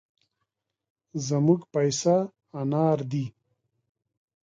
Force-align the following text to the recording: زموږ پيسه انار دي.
زموږ 1.27 1.61
پيسه 1.73 2.15
انار 2.61 2.99
دي. 3.11 3.25